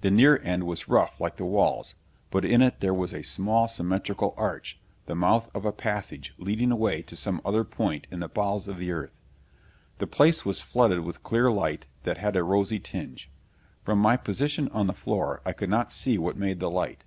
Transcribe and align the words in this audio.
The 0.00 0.10
near 0.10 0.38
end 0.42 0.64
was 0.64 0.88
rough 0.88 1.20
like 1.20 1.36
the 1.36 1.44
walls; 1.44 1.94
but 2.30 2.42
in 2.42 2.62
it 2.62 2.80
there 2.80 2.94
was 2.94 3.12
a 3.12 3.20
small, 3.20 3.68
symmetrical 3.68 4.32
arch, 4.34 4.78
the 5.04 5.14
mouth 5.14 5.50
of 5.54 5.66
a 5.66 5.72
passage 5.72 6.32
leading 6.38 6.72
away 6.72 7.02
to 7.02 7.14
some 7.14 7.42
other 7.44 7.64
point 7.64 8.06
in 8.10 8.20
the 8.20 8.30
bowels 8.30 8.66
of 8.66 8.78
the 8.78 8.90
earth. 8.90 9.20
The 9.98 10.06
place 10.06 10.42
was 10.42 10.62
flooded 10.62 11.00
with 11.00 11.22
clear 11.22 11.50
light 11.50 11.86
that 12.04 12.16
had 12.16 12.34
a 12.34 12.44
rosy 12.44 12.78
tinge. 12.80 13.30
From 13.82 13.98
my 13.98 14.16
position 14.16 14.68
on 14.70 14.86
the 14.86 14.94
floor 14.94 15.42
I 15.44 15.52
could 15.52 15.68
not 15.68 15.92
see 15.92 16.16
what 16.16 16.38
made 16.38 16.60
the 16.60 16.70
light. 16.70 17.04